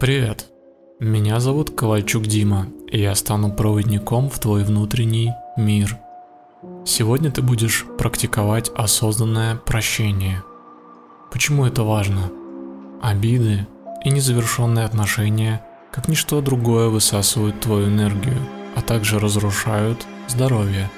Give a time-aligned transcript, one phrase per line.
[0.00, 0.46] Привет,
[0.98, 5.98] меня зовут Ковальчук Дима, и я стану проводником в твой внутренний мир.
[6.86, 10.42] Сегодня ты будешь практиковать осознанное прощение.
[11.30, 12.32] Почему это важно?
[13.02, 13.66] Обиды
[14.02, 15.62] и незавершенные отношения,
[15.92, 18.38] как ничто другое, высасывают твою энергию,
[18.76, 20.90] а также разрушают здоровье.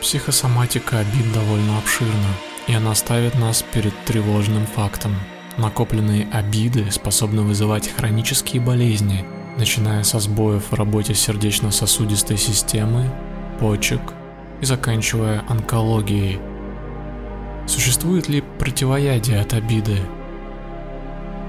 [0.00, 2.34] Психосоматика обид довольно обширна,
[2.66, 5.14] и она ставит нас перед тревожным фактом–
[5.56, 9.24] Накопленные обиды способны вызывать хронические болезни,
[9.56, 13.08] начиная со сбоев в работе сердечно-сосудистой системы,
[13.60, 14.00] почек
[14.60, 16.40] и заканчивая онкологией.
[17.68, 19.98] Существует ли противоядие от обиды?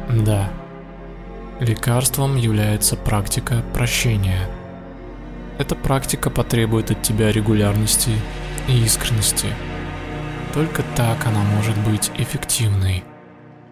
[0.09, 0.49] Да.
[1.59, 4.47] Лекарством является практика прощения.
[5.57, 8.11] Эта практика потребует от тебя регулярности
[8.67, 9.47] и искренности.
[10.53, 13.03] Только так она может быть эффективной.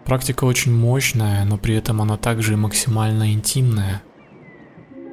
[0.04, 4.02] Практика очень мощная, но при этом она также и максимально интимная.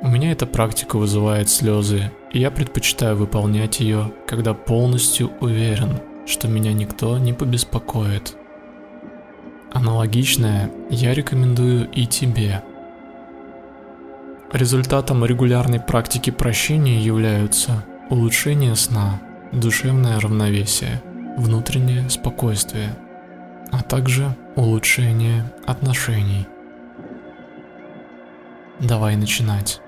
[0.01, 6.47] У меня эта практика вызывает слезы, и я предпочитаю выполнять ее, когда полностью уверен, что
[6.47, 8.35] меня никто не побеспокоит.
[9.71, 12.63] Аналогичное я рекомендую и тебе.
[14.51, 19.21] Результатом регулярной практики прощения являются улучшение сна,
[19.53, 21.01] душевное равновесие,
[21.37, 22.97] внутреннее спокойствие–
[23.71, 26.47] а также улучшение отношений.
[28.79, 29.81] Давай начинать.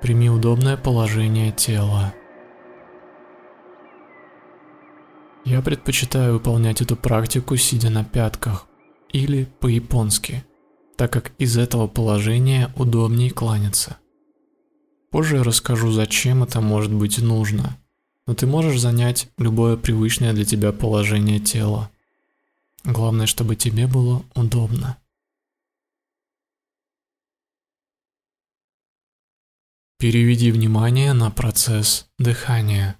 [0.00, 2.14] Прими удобное положение тела.
[5.44, 8.66] Я предпочитаю выполнять эту практику сидя на пятках
[9.10, 10.44] или по-японски,
[10.96, 13.96] так как из этого положения удобнее кланяться.
[15.10, 17.76] Позже я расскажу, зачем это может быть нужно–
[18.30, 21.90] но ты можешь занять любое привычное для тебя положение тела.
[22.84, 24.96] Главное, чтобы тебе было удобно.
[29.98, 32.96] Переведи внимание на процесс дыхания.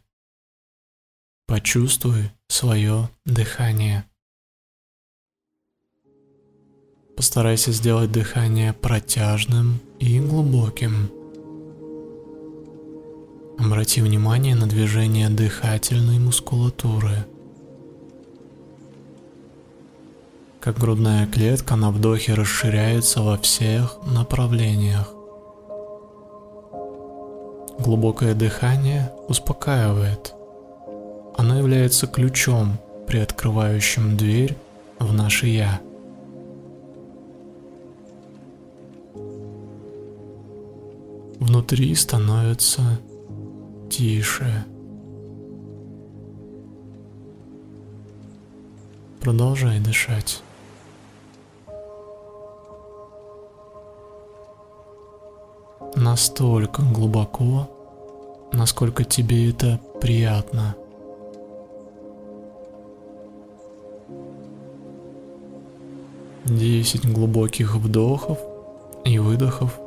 [1.47, 4.05] Почувствуй свое дыхание.
[7.17, 11.11] Постарайся сделать дыхание протяжным и глубоким.
[13.59, 17.27] Обрати внимание на движение дыхательной мускулатуры.
[20.61, 25.11] Как грудная клетка на вдохе расширяется во всех направлениях.
[27.79, 30.35] Глубокое дыхание успокаивает.
[31.39, 34.55] Оно является ключом, приоткрывающим дверь
[34.99, 35.81] в наше «Я».
[41.41, 43.01] Внутри становится
[43.89, 44.67] тише.
[49.21, 50.43] Продолжай дышать.
[56.01, 57.69] Настолько глубоко,
[58.53, 60.75] насколько тебе это приятно.
[66.47, 68.39] Десять глубоких вдохов
[69.05, 69.79] и выдохов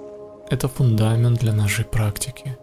[0.50, 2.58] –это фундамент для нашей практики.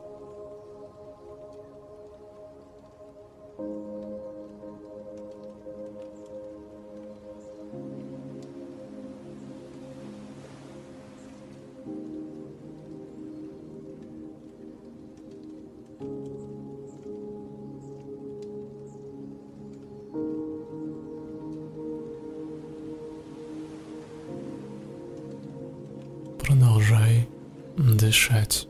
[26.50, 27.30] Продолжай
[27.78, 28.68] дышать.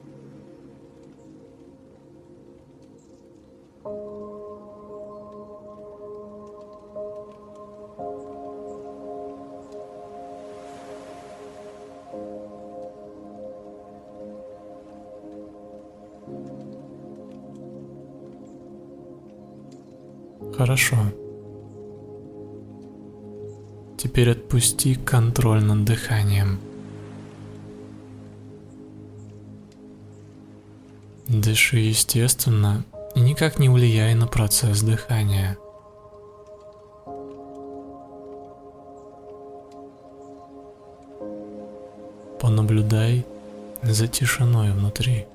[20.58, 20.98] Хорошо.
[23.98, 26.60] Теперь отпусти контроль над дыханием.
[31.30, 32.84] Дыши естественно
[33.14, 35.60] и никак не влияй на процесс дыхания.
[42.42, 43.28] Понаблюдай
[43.84, 45.28] за тишиной внутри.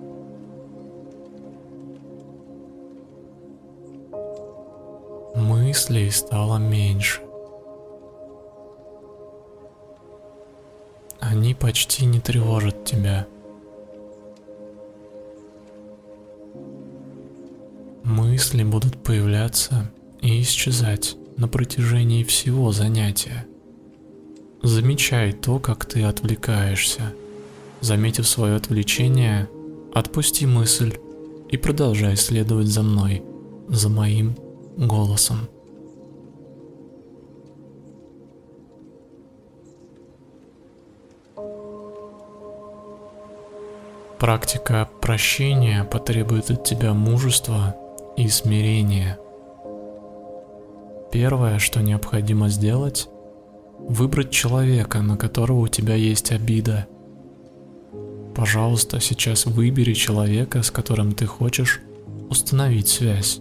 [5.37, 7.23] Мыслей стало меньше.
[11.21, 13.29] Они почти не тревожат тебя.
[18.15, 19.91] Мысли будут появляться
[20.21, 23.45] и исчезать на протяжении всего занятия.
[24.63, 27.13] Замечай то, как ты отвлекаешься.
[27.81, 29.49] Заметив свое отвлечение,
[29.93, 30.97] отпусти мысль
[31.51, 33.25] и продолжай следовать за мной,
[33.67, 34.37] за моим
[34.77, 35.49] голосом.
[44.21, 47.75] Практика прощения потребует от тебя мужества
[48.17, 49.19] и смирения.
[51.13, 53.09] Первое, что необходимо сделать,
[53.79, 56.87] выбрать человека, на которого у тебя есть обида.
[58.35, 61.81] Пожалуйста, сейчас выбери человека, с которым ты хочешь
[62.31, 63.41] установить связь.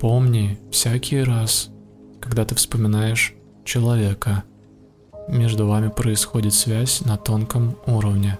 [0.00, 1.70] Помни всякий раз,
[2.20, 4.44] когда ты вспоминаешь человека,
[5.28, 8.38] между вами происходит связь на тонком уровне.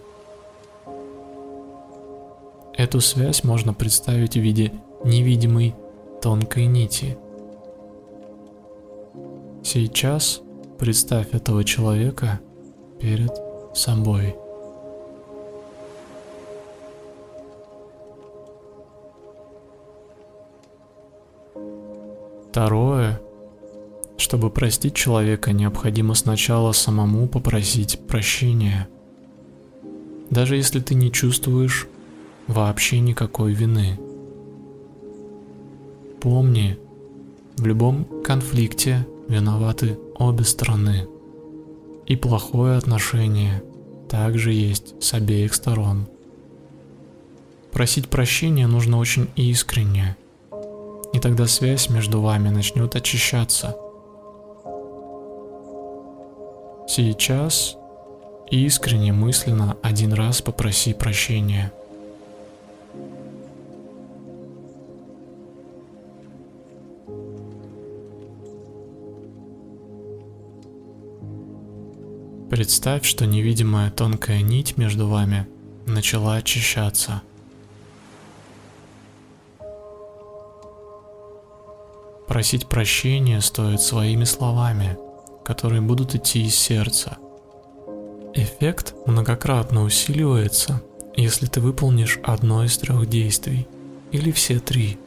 [2.75, 4.73] Эту связь можно представить в виде
[5.05, 5.75] невидимой
[6.23, 7.19] тонкой нити.
[9.63, 10.41] Сейчас
[10.79, 12.41] представь этого человека
[12.99, 13.33] перед
[13.75, 14.37] собой.
[22.51, 23.21] Второе.
[24.17, 28.89] Чтобы простить человека, необходимо сначала самому попросить прощения.
[30.31, 31.89] Даже если ты не чувствуешь
[32.47, 33.99] вообще никакой вины.
[36.21, 36.79] Помни,
[37.57, 41.07] в любом конфликте виноваты обе стороны.
[42.07, 43.63] И плохое отношение
[44.09, 46.09] также есть с обеих сторон.
[47.73, 50.17] Просить прощения нужно очень искренне,
[51.15, 53.77] и тогда связь между вами начнет очищаться.
[56.87, 57.77] Сейчас
[58.51, 61.73] искренне мысленно один раз попроси прощения–
[72.53, 75.49] Представь, что невидимая тонкая нить между вами
[75.87, 77.23] начала очищаться.
[82.29, 84.99] Просить прощения стоит своими словами,
[85.47, 87.17] которые будут идти из сердца.
[88.35, 90.83] Эффект многократно усиливается,
[91.17, 93.67] если ты выполнишь одно из трех действий,
[94.11, 94.99] или все три.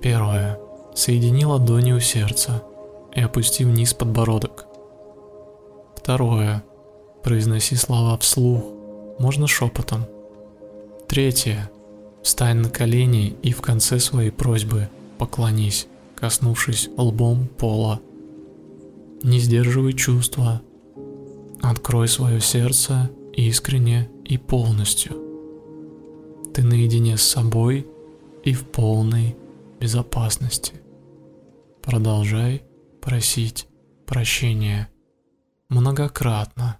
[0.00, 0.58] Первое.
[0.94, 2.62] Соедини ладони у сердца
[3.14, 4.64] и опусти вниз подбородок–
[6.04, 6.62] Второе.
[7.22, 8.62] Произноси слова вслух,
[9.18, 10.04] можно шепотом.
[11.08, 11.70] Третье.
[12.22, 18.00] Встань на колени и в конце своей просьбы поклонись, коснувшись лбом пола.
[19.22, 20.60] Не сдерживай чувства.
[21.62, 25.12] Открой свое сердце искренне и полностью.
[26.52, 27.86] Ты наедине с собой
[28.42, 29.36] и в полной
[29.80, 30.74] безопасности.
[31.80, 32.62] Продолжай
[33.00, 33.68] просить
[34.04, 34.90] прощения
[35.74, 36.78] многократно.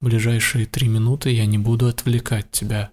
[0.00, 2.90] В ближайшие три минуты я не буду отвлекать тебя.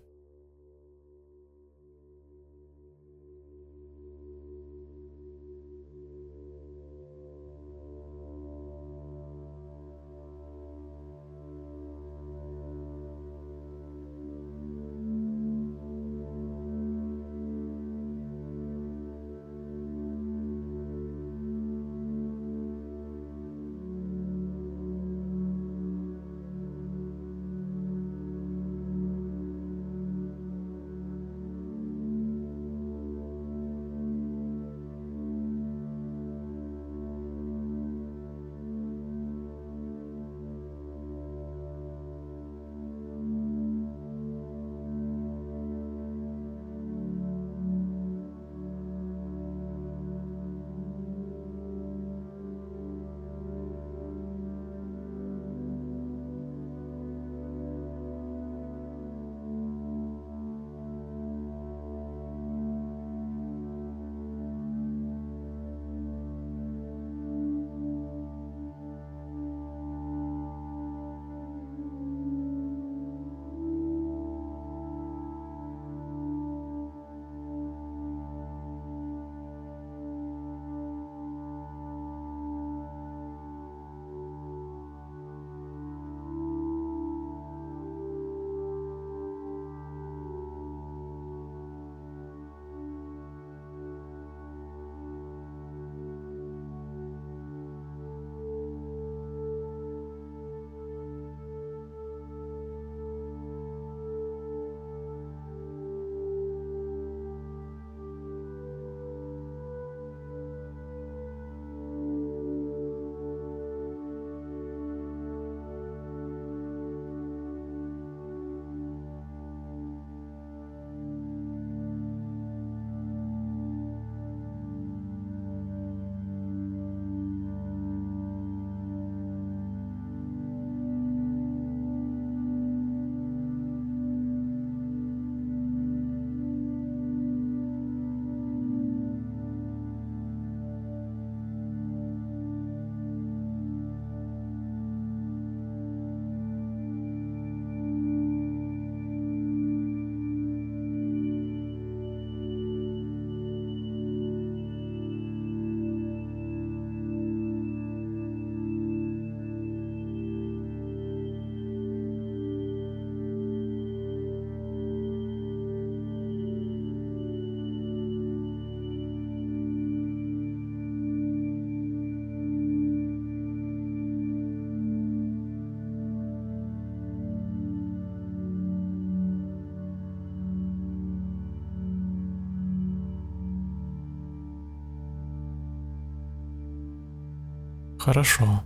[188.07, 188.63] Хорошо.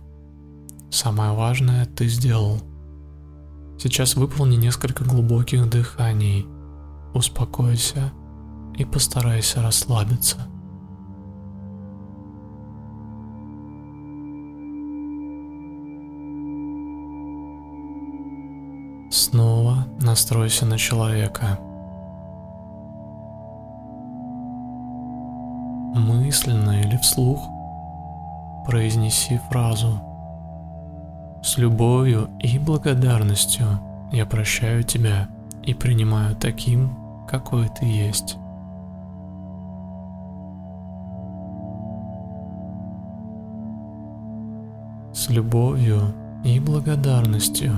[0.88, 2.60] Самое важное ты сделал.
[3.76, 6.46] Сейчас выполни несколько глубоких дыханий.
[7.12, 8.12] Успокойся
[8.78, 10.36] и постарайся расслабиться.
[19.10, 21.58] Снова настройся на человека.
[25.96, 27.40] Мысленно или вслух
[28.66, 30.00] произнеси фразу
[31.42, 33.66] «С любовью и благодарностью
[34.12, 35.28] я прощаю тебя
[35.62, 36.90] и принимаю таким,
[37.28, 38.36] какой ты есть».
[45.12, 47.72] С любовью и благодарностью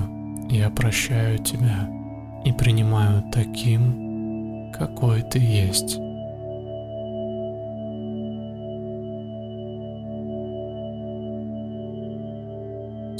[0.49, 1.89] я прощаю тебя
[2.45, 6.04] и принимаю таким, какой ты есть.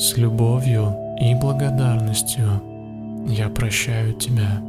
[0.05, 2.61] С любовью и благодарностью
[3.27, 4.61] я прощаю тебя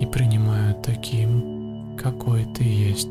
[0.00, 3.10] и принимаю таким, какой ты есть.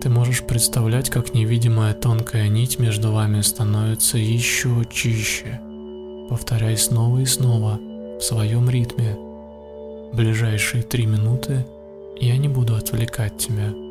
[0.00, 5.60] Ты можешь представлять, как невидимая тонкая нить между вами становится еще чище.
[6.30, 7.78] Повторяй снова и снова
[8.18, 9.14] в своем ритме.
[10.14, 11.66] ближайшие три минуты
[12.18, 13.89] я не буду отвлекать тебя.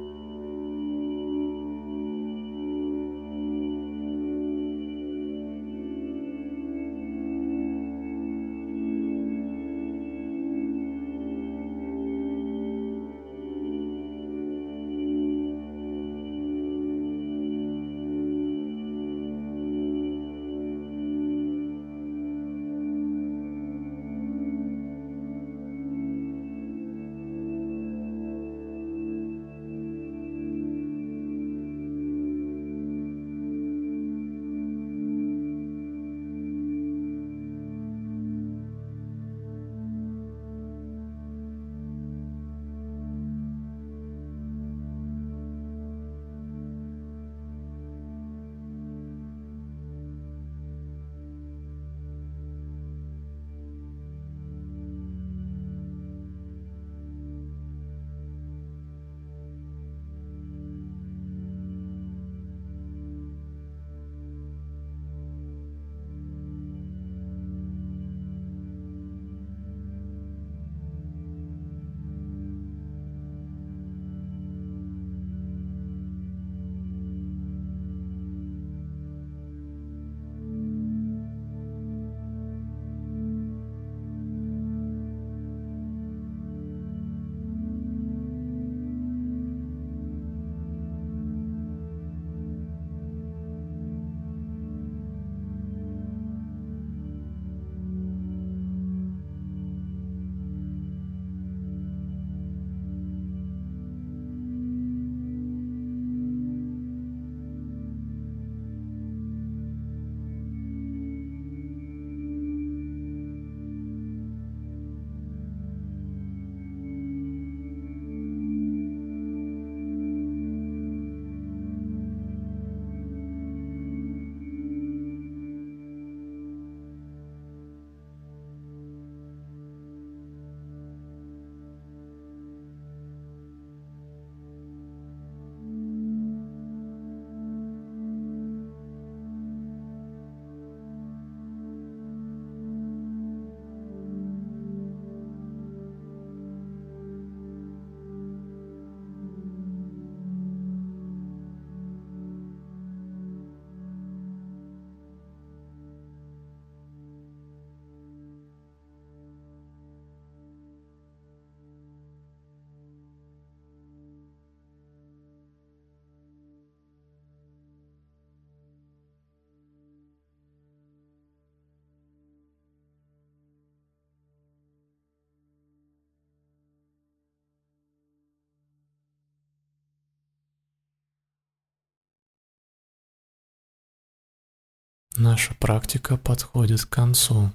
[185.20, 187.52] Наша практика подходит к концу.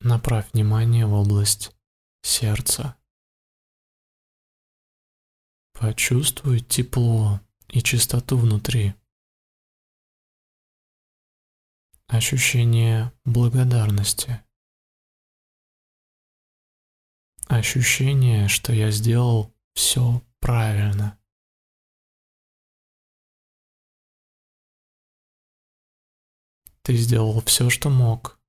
[0.00, 1.76] Направь внимание в область
[2.22, 2.96] сердца.
[5.74, 8.94] Почувствуй тепло и чистоту внутри.
[12.06, 14.42] Ощущение благодарности.
[17.48, 21.18] Ощущение, что я сделал все правильно.
[26.84, 28.40] Ты сделал все, что мог.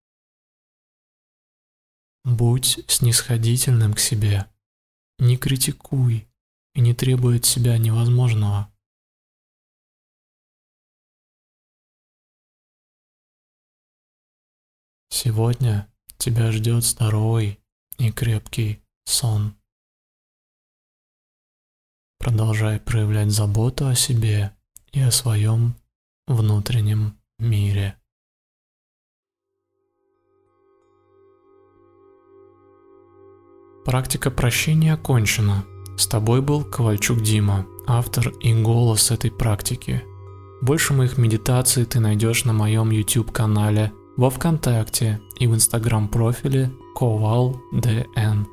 [2.23, 4.49] Будь снисходительным к себе.
[5.19, 6.27] Не критикуй
[6.73, 8.73] и не требуй от себя невозможного.
[15.09, 15.87] Сегодня
[16.17, 17.59] тебя ждет здоровый
[17.99, 19.55] и крепкий сон.
[22.17, 24.55] Продолжай проявлять заботу о себе
[24.91, 25.75] и о своем
[26.25, 27.99] внутреннем мире.
[33.85, 35.65] Практика прощения окончена.
[35.97, 40.03] С тобой был Ковальчук Дима, автор и голос этой практики.
[40.61, 46.71] Больше моих медитаций ты найдешь на моем YouTube канале, во Вконтакте и в Инстаграм профиле
[46.95, 48.45] KovalDN.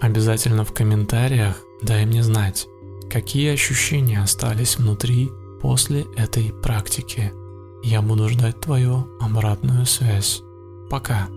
[0.00, 2.66] Обязательно в комментариях дай мне знать,
[3.10, 5.30] какие ощущения остались внутри
[5.60, 7.32] после этой практики.
[7.82, 10.42] Я буду ждать твою обратную связь.
[10.88, 11.28] Пока.